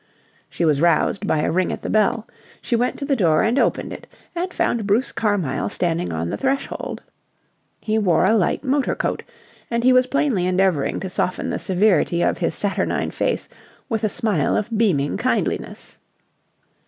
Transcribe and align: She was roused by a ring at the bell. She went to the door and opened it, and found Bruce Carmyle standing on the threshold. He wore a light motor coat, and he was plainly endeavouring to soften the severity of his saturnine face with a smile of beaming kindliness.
She 0.49 0.65
was 0.65 0.81
roused 0.81 1.27
by 1.27 1.41
a 1.43 1.51
ring 1.51 1.71
at 1.71 1.83
the 1.83 1.89
bell. 1.91 2.27
She 2.59 2.75
went 2.75 2.97
to 2.97 3.05
the 3.05 3.15
door 3.15 3.43
and 3.43 3.59
opened 3.59 3.93
it, 3.93 4.07
and 4.35 4.51
found 4.51 4.87
Bruce 4.87 5.11
Carmyle 5.11 5.69
standing 5.69 6.11
on 6.11 6.31
the 6.31 6.37
threshold. 6.39 7.03
He 7.81 7.99
wore 7.99 8.25
a 8.25 8.33
light 8.35 8.63
motor 8.63 8.95
coat, 8.95 9.21
and 9.69 9.83
he 9.83 9.93
was 9.93 10.07
plainly 10.07 10.47
endeavouring 10.47 10.99
to 11.01 11.07
soften 11.11 11.51
the 11.51 11.59
severity 11.59 12.23
of 12.23 12.39
his 12.39 12.55
saturnine 12.55 13.11
face 13.11 13.47
with 13.89 14.03
a 14.03 14.09
smile 14.09 14.57
of 14.57 14.75
beaming 14.75 15.17
kindliness. 15.17 15.99